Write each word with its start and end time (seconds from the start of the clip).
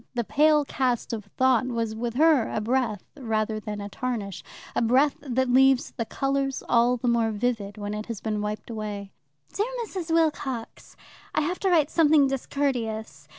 The 0.15 0.23
pale 0.23 0.65
cast 0.65 1.13
of 1.13 1.25
thought 1.25 1.67
was 1.67 1.93
with 1.93 2.15
her 2.15 2.49
a 2.51 2.59
breath 2.59 3.03
rather 3.15 3.59
than 3.59 3.79
a 3.79 3.87
tarnish, 3.87 4.43
a 4.75 4.81
breath 4.81 5.15
that 5.21 5.47
leaves 5.51 5.91
the 5.91 6.05
colours 6.05 6.63
all 6.67 6.97
the 6.97 7.07
more 7.07 7.29
vivid 7.29 7.77
when 7.77 7.93
it 7.93 8.07
has 8.07 8.19
been 8.19 8.41
wiped 8.41 8.71
away. 8.71 9.11
Dear 9.53 9.71
Mrs. 9.85 10.11
Wilcox, 10.11 10.95
I 11.35 11.41
have 11.41 11.59
to 11.59 11.69
write 11.69 11.91
something 11.91 12.25
discourteous. 12.25 13.27